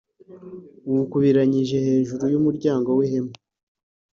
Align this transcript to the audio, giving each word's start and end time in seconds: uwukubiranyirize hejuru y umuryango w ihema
uwukubiranyirize 0.87 1.77
hejuru 1.87 2.23
y 2.33 2.35
umuryango 2.39 2.89
w 2.97 2.99
ihema 3.05 3.33